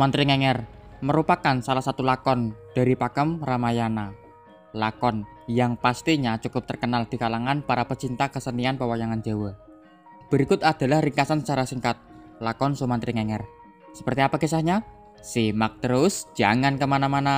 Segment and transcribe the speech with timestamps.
[0.00, 0.64] Sumantri Ngenger
[1.04, 4.16] merupakan salah satu lakon dari Pakem Ramayana.
[4.72, 9.60] Lakon yang pastinya cukup terkenal di kalangan para pecinta kesenian pewayangan Jawa.
[10.32, 12.00] Berikut adalah ringkasan secara singkat
[12.40, 13.44] lakon Sumantri Ngenger.
[13.92, 14.88] Seperti apa kisahnya?
[15.20, 17.36] Simak terus, jangan ke mana-mana.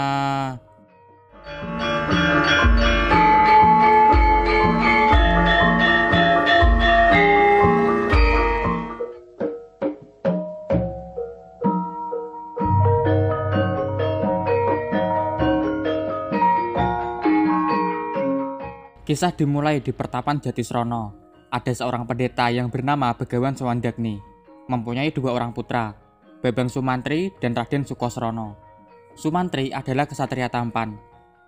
[19.02, 21.10] Kisah dimulai di pertapan Jatisrono.
[21.51, 24.23] Ada seorang pendeta yang bernama Begawan Sawandagni,
[24.70, 25.91] mempunyai dua orang putra,
[26.38, 28.55] Babang Sumantri dan Raden Sukosrono.
[29.19, 30.95] Sumantri adalah kesatria tampan,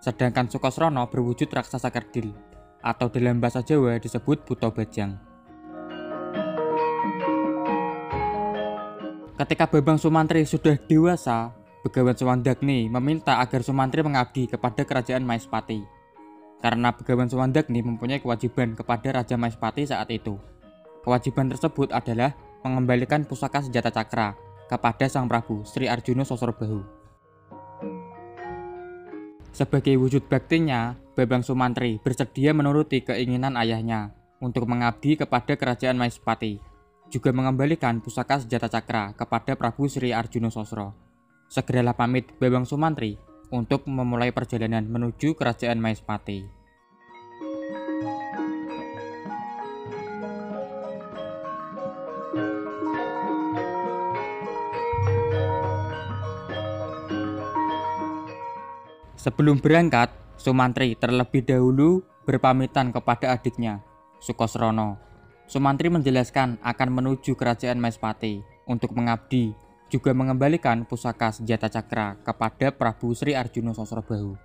[0.03, 2.35] sedangkan Sukosrono berwujud raksasa kerdil,
[2.83, 5.15] atau dalam bahasa Jawa disebut Buto Bajang.
[9.39, 11.55] Ketika Babang Sumantri sudah dewasa,
[11.87, 15.94] Begawan Sawandagni meminta agar Sumantri mengabdi kepada kerajaan Maespati
[16.65, 20.41] karena Begawan Suwandagni mempunyai kewajiban kepada Raja Maespati saat itu.
[21.05, 22.33] Kewajiban tersebut adalah
[22.65, 24.33] mengembalikan pusaka senjata cakra
[24.65, 26.81] kepada Sang Prabu Sri Arjuna Sosrobahu.
[29.53, 36.57] Sebagai wujud baktinya, Babang Sumantri bersedia menuruti keinginan ayahnya untuk mengabdi kepada kerajaan Maespati,
[37.13, 40.97] juga mengembalikan pusaka senjata cakra kepada Prabu Sri Arjuna Sosro.
[41.45, 43.21] Segeralah pamit Babang Sumantri
[43.53, 46.54] untuk memulai perjalanan menuju kerajaan Maespati.
[59.25, 63.81] Sebelum berangkat, Sumantri terlebih dahulu berpamitan kepada adiknya,
[64.21, 65.01] Sukosrono.
[65.49, 69.57] Sumantri menjelaskan akan menuju kerajaan Maespati untuk mengabdi,
[69.89, 74.37] juga mengembalikan pusaka senjata cakra kepada Prabu Sri Arjuna Sosrobahu.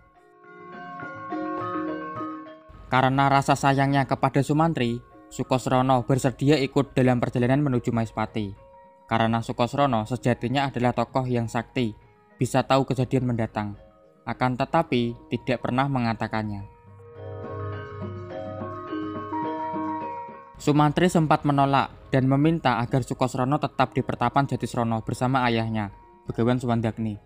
[2.88, 4.96] Karena rasa sayangnya kepada Sumantri,
[5.28, 8.56] Sukosrono bersedia ikut dalam perjalanan menuju Maespati.
[9.04, 11.92] Karena Sukosrono sejatinya adalah tokoh yang sakti,
[12.40, 13.89] bisa tahu kejadian mendatang
[14.30, 16.62] akan tetapi tidak pernah mengatakannya.
[20.60, 25.88] Sumantri sempat menolak dan meminta agar Sukosrono tetap di pertapan Jatisrono bersama ayahnya,
[26.28, 27.16] Begawan Suwandagni.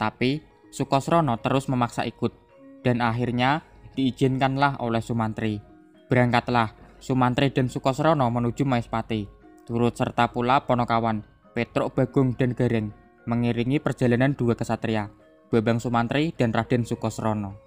[0.00, 0.40] Tapi
[0.72, 2.32] Sukosrono terus memaksa ikut,
[2.80, 3.60] dan akhirnya
[3.92, 5.60] diizinkanlah oleh Sumantri.
[6.08, 6.72] Berangkatlah
[7.04, 9.28] Sumantri dan Sukosrono menuju Maespati,
[9.68, 11.20] turut serta pula Ponokawan,
[11.52, 12.96] Petruk Bagong dan Gareng,
[13.28, 15.12] mengiringi perjalanan dua kesatria,
[15.50, 17.58] Babang Sumantri dan Raden Sukosrono.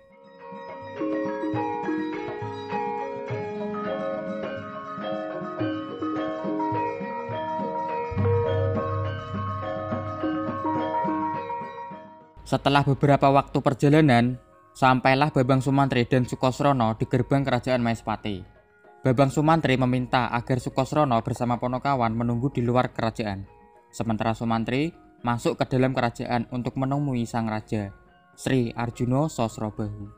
[12.48, 14.40] Setelah beberapa waktu perjalanan,
[14.72, 18.40] sampailah Babang Sumantri dan Sukosrono di gerbang kerajaan Maespati.
[19.04, 23.44] Babang Sumantri meminta agar Sukosrono bersama Ponokawan menunggu di luar kerajaan.
[23.92, 27.96] Sementara Sumantri masuk ke dalam kerajaan untuk menemui sang raja,
[28.36, 30.12] Sri Arjuna Sosrobahu.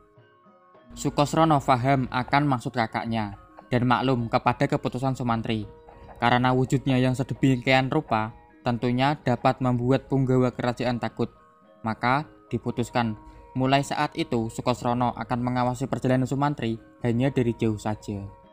[0.97, 3.37] Sukosrono faham akan maksud kakaknya
[3.69, 5.69] dan maklum kepada keputusan Sumantri.
[6.17, 8.33] Karena wujudnya yang sedemikian rupa,
[8.65, 11.29] tentunya dapat membuat punggawa kerajaan takut.
[11.85, 13.13] Maka diputuskan
[13.53, 18.44] mulai saat itu Sukosrono akan mengawasi perjalanan Sumantri hanya dari jauh saja.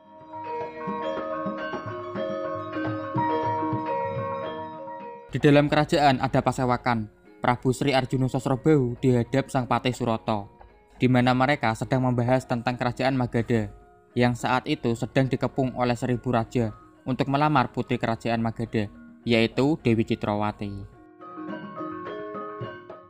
[5.32, 7.08] Di dalam kerajaan ada pasewakan.
[7.40, 10.52] Prabu Sri Arjuna Sosrobahu dihadap Sang Patih Suroto,
[11.00, 13.72] di mana mereka sedang membahas tentang kerajaan Magadha
[14.12, 16.76] yang saat itu sedang dikepung oleh seribu raja
[17.08, 18.92] untuk melamar putri kerajaan Magadha,
[19.24, 20.84] yaitu Dewi Citrawati.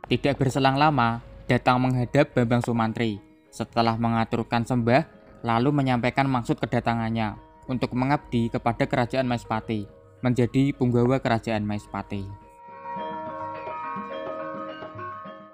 [0.07, 3.19] Tidak berselang lama, datang menghadap Bambang Sumantri
[3.51, 5.05] setelah mengaturkan sembah
[5.43, 7.35] lalu menyampaikan maksud kedatangannya
[7.67, 12.23] untuk mengabdi kepada kerajaan Maespati menjadi punggawa kerajaan Maespati.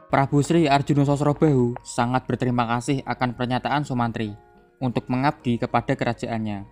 [0.10, 4.34] Prabu Sri Arjuna Sosrobahu sangat berterima kasih akan pernyataan Sumantri
[4.82, 6.66] untuk mengabdi kepada kerajaannya.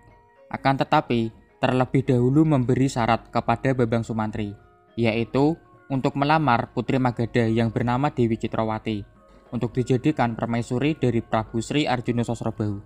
[0.49, 1.29] Akan tetapi,
[1.61, 4.57] terlebih dahulu memberi syarat kepada Babang Sumantri,
[4.97, 5.53] yaitu
[5.85, 9.05] untuk melamar putri Magadha yang bernama Dewi Citrawati
[9.51, 12.81] untuk dijadikan permaisuri dari Prabu Sri Arjuna Sosrobahu.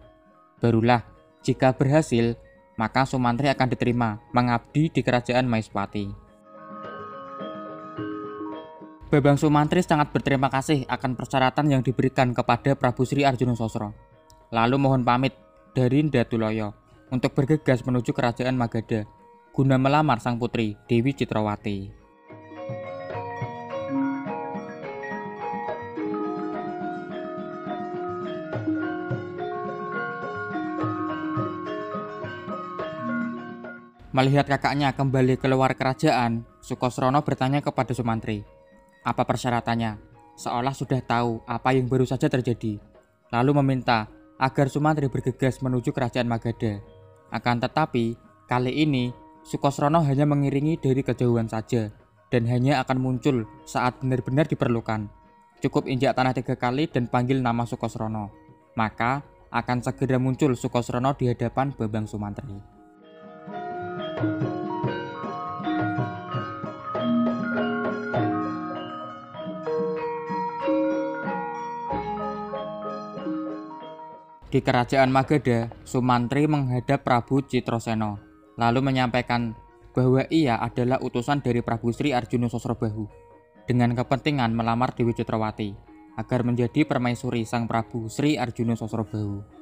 [0.61, 1.01] Barulah,
[1.41, 2.37] jika berhasil,
[2.81, 6.09] maka Sumantri akan diterima mengabdi di kerajaan Maespati.
[9.13, 13.93] Babang Sumantri sangat berterima kasih akan persyaratan yang diberikan kepada Prabu Sri Arjuna Sosro.
[14.49, 15.37] Lalu mohon pamit
[15.77, 16.73] dari Ndatuloyo
[17.13, 19.05] untuk bergegas menuju kerajaan Magadha
[19.51, 22.00] guna melamar sang putri Dewi Citrawati.
[34.11, 38.43] Melihat kakaknya kembali keluar kerajaan, Sukosrono bertanya kepada Sumantri,
[39.07, 39.95] apa persyaratannya,
[40.35, 42.75] seolah sudah tahu apa yang baru saja terjadi.
[43.31, 46.83] Lalu meminta agar Sumantri bergegas menuju kerajaan Magadha.
[47.31, 48.19] Akan tetapi,
[48.51, 49.15] kali ini
[49.47, 51.87] Sukosrono hanya mengiringi dari kejauhan saja
[52.27, 55.07] dan hanya akan muncul saat benar-benar diperlukan.
[55.63, 58.27] Cukup injak tanah tiga kali dan panggil nama Sukosrono.
[58.75, 59.23] Maka
[59.55, 62.80] akan segera muncul Sukosrono di hadapan Babang Sumantri.
[74.51, 78.19] Di kerajaan Magadha, Sumantri menghadap Prabu Citroseno,
[78.59, 79.55] lalu menyampaikan
[79.95, 83.07] bahwa ia adalah utusan dari Prabu Sri Arjuna Sosrobahu
[83.63, 85.71] dengan kepentingan melamar Dewi Citrawati
[86.19, 89.60] agar menjadi permaisuri sang Prabu Sri Arjuna Sosrobahu.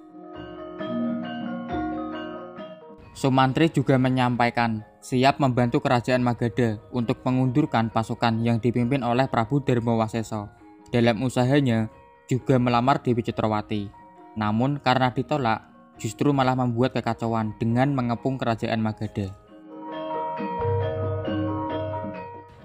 [3.19, 10.47] Sumantri juga menyampaikan siap membantu kerajaan Magadha untuk mengundurkan pasukan yang dipimpin oleh Prabu Waseso.
[10.87, 11.91] Dalam usahanya
[12.31, 13.99] juga melamar Dewi Citrawati
[14.39, 15.67] namun karena ditolak,
[15.99, 19.35] justru malah membuat kekacauan dengan mengepung kerajaan Magadha.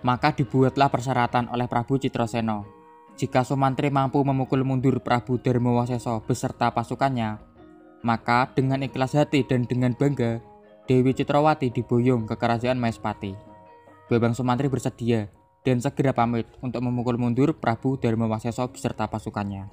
[0.07, 2.63] Maka dibuatlah persyaratan oleh Prabu Citraseno.
[3.19, 7.54] Jika Sumantri mampu memukul mundur Prabu Darmawaseso beserta pasukannya,
[8.05, 10.45] maka dengan ikhlas hati dan dengan bangga,
[10.85, 13.33] Dewi Citrawati diboyong ke kerajaan Maespati.
[14.13, 15.33] Babang Sumantri bersedia
[15.65, 19.73] dan segera pamit untuk memukul mundur Prabu Darmawaseso beserta pasukannya.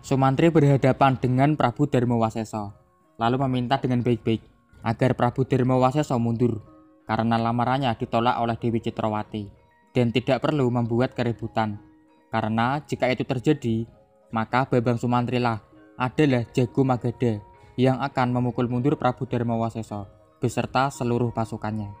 [0.00, 1.84] Sumantri berhadapan dengan Prabu
[2.16, 2.72] Waseso,
[3.20, 4.40] lalu meminta dengan baik-baik
[4.80, 6.64] agar Prabu Waseso mundur
[7.04, 9.52] karena lamarannya ditolak oleh Dewi Citrawati
[9.92, 11.89] dan tidak perlu membuat keributan.
[12.30, 13.90] Karena jika itu terjadi,
[14.30, 15.58] maka Babang Sumantri lah
[15.98, 17.42] adalah jago Magadha
[17.74, 20.06] yang akan memukul mundur Prabu Waseso
[20.40, 21.92] beserta seluruh pasukannya.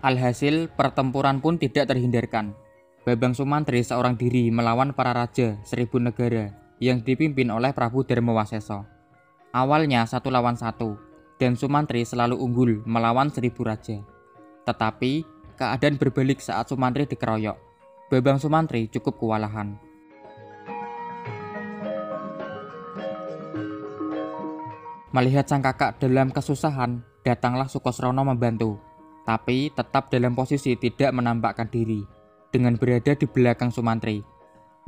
[0.00, 2.56] Alhasil, pertempuran pun tidak terhindarkan.
[3.04, 8.84] Babang Sumantri seorang diri melawan para raja seribu negara yang dipimpin oleh Prabu Waseso.
[9.52, 10.96] Awalnya satu lawan satu,
[11.40, 14.04] dan Sumantri selalu unggul melawan seribu raja.
[14.68, 15.24] Tetapi,
[15.56, 17.56] keadaan berbalik saat Sumantri dikeroyok.
[18.12, 19.80] Babang Sumantri cukup kewalahan.
[25.10, 28.90] Melihat sang kakak dalam kesusahan, datanglah Sukosrono membantu
[29.30, 32.02] tapi tetap dalam posisi tidak menampakkan diri
[32.50, 34.24] dengan berada di belakang Sumantri.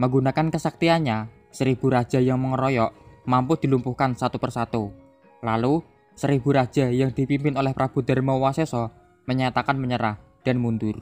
[0.02, 2.90] Menggunakan kesaktiannya, seribu raja yang mengeroyok
[3.28, 4.90] mampu dilumpuhkan satu persatu.
[5.46, 5.78] Lalu,
[6.14, 8.92] seribu raja yang dipimpin oleh Prabu Dharma Waseso
[9.24, 10.98] menyatakan menyerah dan mundur.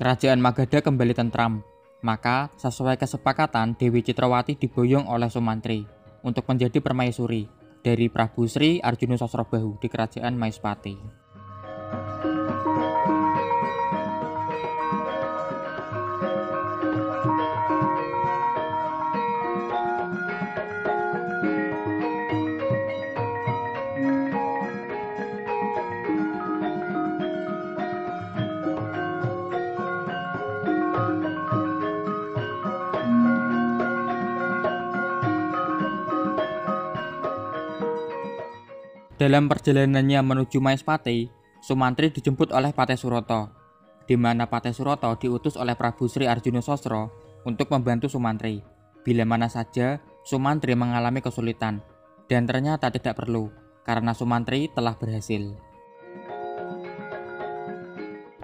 [0.00, 1.60] Kerajaan Magadha kembali tentram,
[2.00, 5.84] maka sesuai kesepakatan Dewi Citrawati diboyong oleh Sumantri
[6.24, 7.44] untuk menjadi permaisuri
[7.84, 10.96] dari Prabu Sri Arjuna Sosrobahu di kerajaan Maispati.
[39.30, 41.30] Dalam perjalanannya menuju Maispati,
[41.62, 43.46] Sumantri dijemput oleh Pate Suroto,
[44.02, 47.14] di mana Pate Suroto diutus oleh Prabu Sri Arjuna Sosro
[47.46, 48.58] untuk membantu Sumantri.
[49.06, 51.78] Bila mana saja Sumantri mengalami kesulitan,
[52.26, 53.54] dan ternyata tidak perlu,
[53.86, 55.54] karena Sumantri telah berhasil.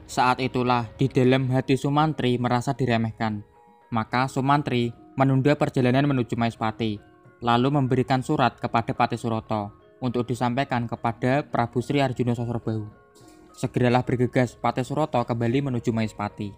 [0.07, 3.43] Saat itulah di dalam hati Sumantri merasa diremehkan.
[3.91, 7.03] Maka Sumantri menunda perjalanan menuju Maispati,
[7.43, 12.85] lalu memberikan surat kepada Pati Suroto untuk disampaikan kepada Prabu Sri Arjuna Sosrobahu.
[13.57, 16.53] Segeralah bergegas Pate Suroto kembali menuju Maispati.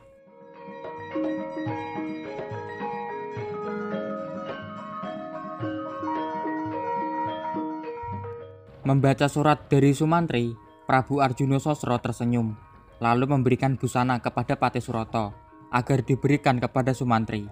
[8.83, 10.57] Membaca surat dari Sumantri,
[10.88, 12.57] Prabu Arjuna Sosro tersenyum,
[13.04, 15.37] lalu memberikan busana kepada Pati Suroto
[15.68, 17.45] agar diberikan kepada Sumantri.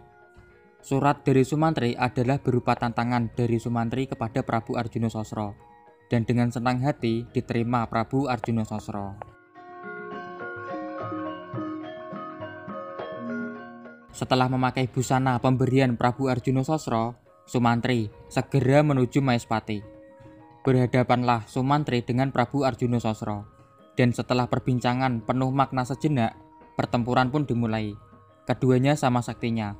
[0.80, 5.75] Surat dari Sumantri adalah berupa tantangan dari Sumantri kepada Prabu Arjuna Sosro
[6.06, 9.18] dan dengan senang hati diterima Prabu Arjuna Sosro.
[14.16, 19.84] Setelah memakai busana pemberian Prabu Arjuna Sosro, Sumantri segera menuju Maispati.
[20.64, 23.44] Berhadapanlah Sumantri dengan Prabu Arjuna Sosro.
[23.92, 26.32] Dan setelah perbincangan penuh makna sejenak,
[26.80, 27.92] pertempuran pun dimulai.
[28.48, 29.76] Keduanya sama saktinya,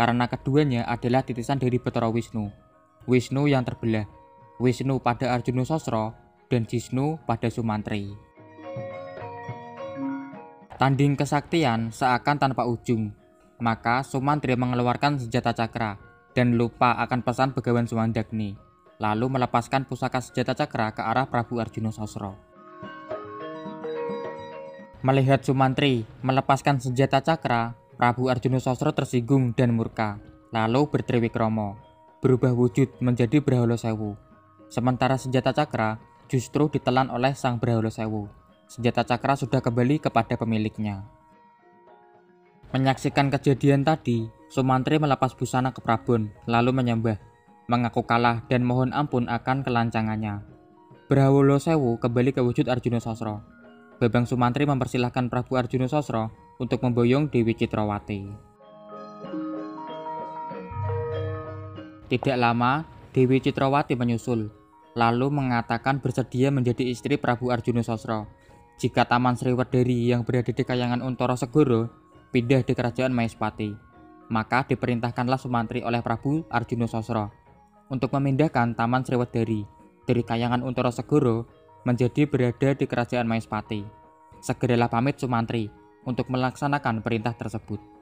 [0.00, 2.48] karena keduanya adalah titisan dari Betara Wisnu.
[3.04, 4.08] Wisnu yang terbelah,
[4.62, 6.14] Wisnu pada Arjuna Sosro,
[6.46, 8.14] dan Jisnu pada Sumantri.
[10.78, 13.10] Tanding kesaktian seakan tanpa ujung,
[13.58, 15.98] maka Sumantri mengeluarkan senjata cakra
[16.34, 18.54] dan lupa akan pesan Begawan Sumandagni,
[18.98, 22.38] lalu melepaskan pusaka senjata cakra ke arah Prabu Arjuna Sosro.
[25.02, 30.18] Melihat Sumantri melepaskan senjata cakra, Prabu Arjuna Sosro tersinggung dan murka,
[30.50, 31.78] lalu bertriwikromo,
[32.18, 34.14] berubah wujud menjadi Brahala Sewu.
[34.74, 38.26] Sementara senjata cakra justru ditelan oleh sang Brahala Sewu.
[38.66, 41.06] Senjata cakra sudah kembali kepada pemiliknya.
[42.74, 47.22] Menyaksikan kejadian tadi, Sumantri melepas busana ke Prabon, lalu menyembah,
[47.70, 50.42] mengaku kalah dan mohon ampun akan kelancangannya.
[51.06, 53.46] Brahwolo Sewu kembali ke wujud Arjuna Sosro.
[54.02, 58.26] Babang Sumantri mempersilahkan Prabu Arjuna Sosro untuk memboyong Dewi Citrawati.
[62.10, 62.82] Tidak lama,
[63.14, 64.63] Dewi Citrawati menyusul,
[64.94, 68.30] lalu mengatakan bersedia menjadi istri Prabu Arjuna Sosro.
[68.78, 71.90] Jika Taman Sriwedari yang berada di Kayangan Untoro Segoro
[72.34, 73.70] pindah di kerajaan Maespati.
[74.30, 77.30] Maka diperintahkanlah Sumantri oleh Prabu Arjuna Sosro
[77.92, 79.62] untuk memindahkan Taman Sriwedari
[80.02, 81.46] dari Kayangan Untoro Segoro
[81.84, 83.84] menjadi berada di kerajaan Maespati.
[84.40, 85.68] Segeralah pamit Sumantri
[86.08, 87.93] untuk melaksanakan perintah tersebut.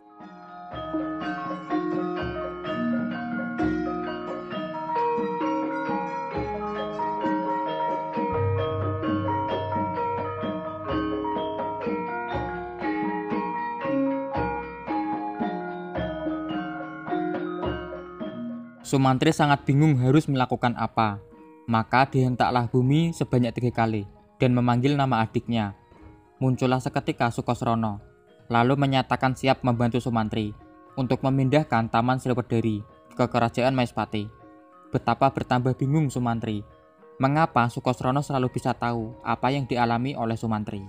[18.93, 21.17] Sumantri sangat bingung harus melakukan apa.
[21.65, 24.05] Maka dihentaklah bumi sebanyak tiga kali
[24.37, 25.73] dan memanggil nama adiknya.
[26.37, 28.05] Muncullah seketika Sukosrono,
[28.53, 30.53] lalu menyatakan siap membantu Sumantri
[31.01, 32.85] untuk memindahkan Taman Sriwedari
[33.17, 34.29] ke Kerajaan Maespati.
[34.93, 36.61] Betapa bertambah bingung Sumantri,
[37.17, 40.85] mengapa Sukosrono selalu bisa tahu apa yang dialami oleh Sumantri.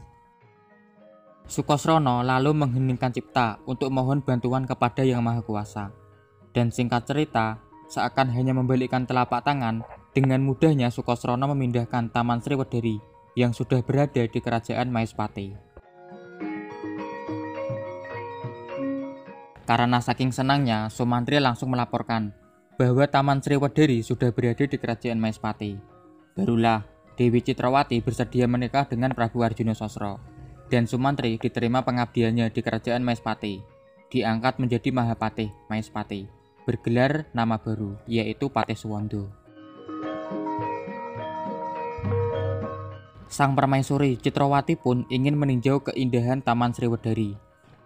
[1.47, 5.95] Sukosrono lalu mengheningkan cipta untuk mohon bantuan kepada Yang Maha Kuasa.
[6.51, 9.85] Dan singkat cerita, seakan hanya membalikkan telapak tangan,
[10.17, 12.97] dengan mudahnya Sukosrono memindahkan Taman Sriwedari
[13.37, 15.53] yang sudah berada di kerajaan Maespati.
[19.63, 22.33] Karena saking senangnya, Sumantri langsung melaporkan
[22.81, 25.77] bahwa Taman Sriwedari sudah berada di kerajaan Maespati.
[26.33, 26.81] Barulah
[27.13, 30.17] Dewi Citrawati bersedia menikah dengan Prabu Arjuna Sosro,
[30.73, 33.61] dan Sumantri diterima pengabdiannya di kerajaan Maespati,
[34.09, 39.27] diangkat menjadi Mahapatih Maespati bergelar nama baru, yaitu Suwondo.
[43.33, 47.33] Sang permaisuri Citrawati pun ingin meninjau keindahan Taman Sriwedari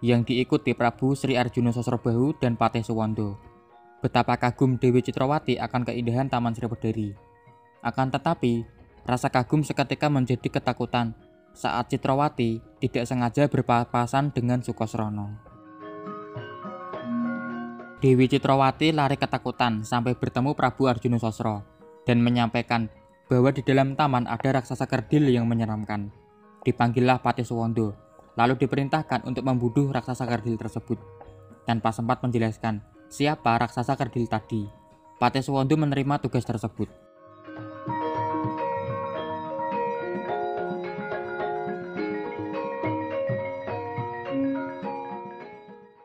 [0.03, 3.39] yang diikuti Prabu Sri Arjuna Sosrobahu dan Suwondo.
[4.03, 7.15] Betapa kagum Dewi Citrawati akan keindahan Taman Sriwedari.
[7.79, 8.67] Akan tetapi,
[9.07, 11.15] rasa kagum seketika menjadi ketakutan
[11.55, 15.56] saat Citrawati tidak sengaja berpapasan dengan Sukosrono.
[17.97, 21.65] Dewi Citrawati lari ketakutan sampai bertemu Prabu Arjuna Sosro
[22.05, 22.93] dan menyampaikan
[23.25, 26.13] bahwa di dalam taman ada raksasa kerdil yang menyeramkan.
[26.61, 27.97] Dipanggillah Pati Suwondo,
[28.37, 31.01] lalu diperintahkan untuk membunuh raksasa kerdil tersebut.
[31.65, 34.69] Tanpa sempat menjelaskan siapa raksasa kerdil tadi,
[35.17, 36.93] Pati Suwondo menerima tugas tersebut.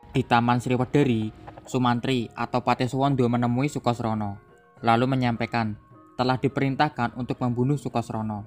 [0.09, 4.35] Di Taman Sriwedari, Sumantri atau Suwondo menemui Sukosrono,
[4.83, 5.79] lalu menyampaikan
[6.19, 8.43] telah diperintahkan untuk membunuh Sukosrono,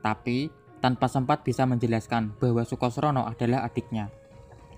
[0.00, 0.48] tapi
[0.78, 4.08] tanpa sempat bisa menjelaskan bahwa Sukosrono adalah adiknya,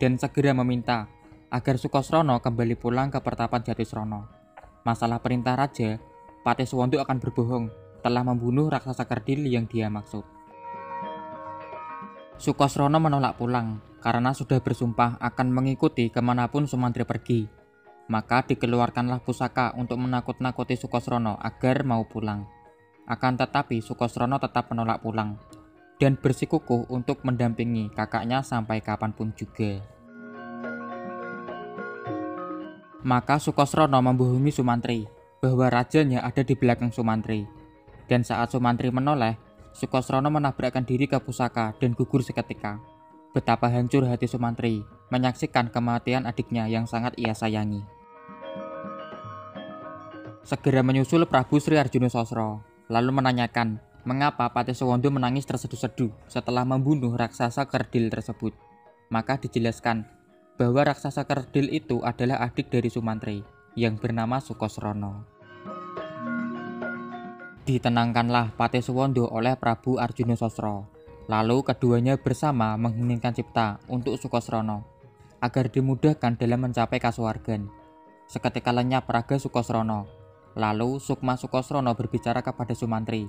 [0.00, 1.06] dan segera meminta
[1.52, 4.24] agar Sukosrono kembali pulang ke pertapan Jatisrono.
[4.88, 6.00] Masalah perintah raja,
[6.42, 7.70] Suwondo akan berbohong
[8.02, 10.24] telah membunuh raksasa kerdil yang dia maksud.
[12.40, 17.61] Sukosrono menolak pulang karena sudah bersumpah akan mengikuti ke mana pun Sumantri pergi
[18.12, 22.44] maka dikeluarkanlah pusaka untuk menakut-nakuti Sukosrono agar mau pulang.
[23.08, 25.40] Akan tetapi Sukosrono tetap menolak pulang
[25.96, 29.80] dan bersikukuh untuk mendampingi kakaknya sampai kapan pun juga.
[33.00, 35.08] Maka Sukosrono membohongi Sumantri
[35.40, 37.48] bahwa rajanya ada di belakang Sumantri.
[38.12, 39.40] Dan saat Sumantri menoleh,
[39.72, 42.76] Sukosrono menabrakkan diri ke pusaka dan gugur seketika.
[43.32, 48.01] Betapa hancur hati Sumantri menyaksikan kematian adiknya yang sangat ia sayangi
[50.42, 57.14] segera menyusul Prabu Sri Arjuna Sosro, lalu menanyakan mengapa Patih Suwondo menangis terseduh-seduh setelah membunuh
[57.14, 58.54] raksasa kerdil tersebut.
[59.12, 60.08] Maka dijelaskan
[60.58, 63.46] bahwa raksasa kerdil itu adalah adik dari Sumantri
[63.78, 65.24] yang bernama Sukosrono.
[67.62, 70.90] Ditenangkanlah Patih Suwondo oleh Prabu Arjuna Sosro.
[71.30, 74.82] Lalu keduanya bersama mengheningkan cipta untuk Sukosrono
[75.38, 77.70] agar dimudahkan dalam mencapai kasuwargan.
[78.26, 80.21] Seketika lenyap raga Sukosrono.
[80.52, 83.28] Lalu Sukma Sukosrono berbicara kepada Sumantri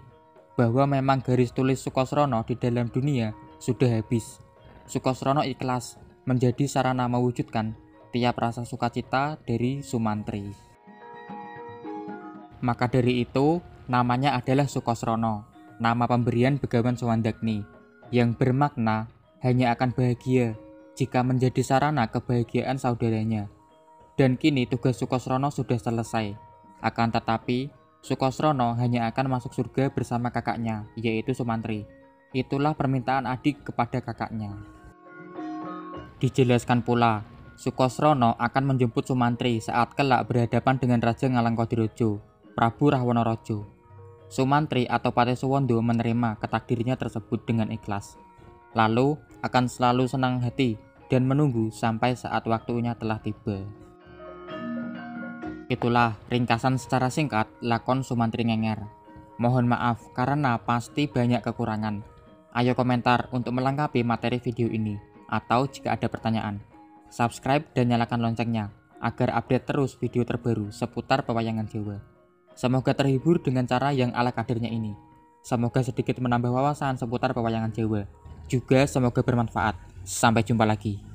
[0.53, 4.37] bahwa memang garis tulis Sukosrono di dalam dunia sudah habis.
[4.85, 7.73] Sukosrono ikhlas menjadi sarana mewujudkan
[8.13, 10.53] tiap rasa sukacita dari Sumantri.
[12.63, 13.59] Maka dari itu,
[13.91, 15.43] namanya adalah Sukosrono,
[15.83, 17.65] nama pemberian Begawan Suwandagni,
[18.13, 19.11] yang bermakna
[19.43, 20.55] hanya akan bahagia
[20.95, 23.51] jika menjadi sarana kebahagiaan saudaranya.
[24.13, 26.52] Dan kini tugas Sukosrono sudah selesai.
[26.83, 27.71] Akan tetapi,
[28.03, 31.87] Sukosrono hanya akan masuk surga bersama kakaknya, yaitu Sumantri.
[32.35, 34.51] Itulah permintaan adik kepada kakaknya.
[36.19, 37.23] Dijelaskan pula,
[37.55, 42.19] Sukosrono akan menjemput Sumantri saat kelak berhadapan dengan Raja Ngalangkodirojo,
[42.51, 43.63] Prabu Rahwanorojo.
[44.27, 48.17] Sumantri atau Patih Suwondo menerima ketakdirnya tersebut dengan ikhlas.
[48.73, 50.75] Lalu akan selalu senang hati
[51.05, 53.61] dan menunggu sampai saat waktunya telah tiba.
[55.73, 58.85] Itulah ringkasan secara singkat lakon Sumantri Ngenger.
[59.41, 62.05] Mohon maaf karena pasti banyak kekurangan.
[62.53, 66.61] Ayo komentar untuk melengkapi materi video ini atau jika ada pertanyaan.
[67.09, 68.69] Subscribe dan nyalakan loncengnya
[69.01, 71.97] agar update terus video terbaru seputar pewayangan Jawa.
[72.53, 74.93] Semoga terhibur dengan cara yang ala kadernya ini.
[75.41, 78.05] Semoga sedikit menambah wawasan seputar pewayangan Jawa.
[78.45, 79.73] Juga semoga bermanfaat.
[80.05, 81.12] Sampai jumpa lagi.